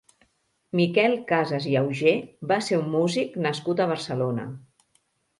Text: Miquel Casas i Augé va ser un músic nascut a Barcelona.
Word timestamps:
Miquel 0.77 1.11
Casas 1.31 1.67
i 1.71 1.73
Augé 1.81 2.13
va 2.51 2.57
ser 2.67 2.79
un 2.85 2.89
músic 2.93 3.37
nascut 3.47 3.83
a 3.85 3.87
Barcelona. 3.93 4.47